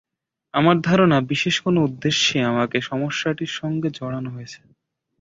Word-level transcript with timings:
আমার 0.53 0.77
ধারণা, 0.81 1.17
বিশেষ 1.31 1.55
কোনো 1.59 1.79
উদ্দেশ্যে 1.83 2.37
আমাকে 2.51 2.77
সমস্যাটির 2.81 3.51
সঙ্গে 3.59 3.89
জড়ানো 3.97 4.29
হয়েছে। 4.31 4.59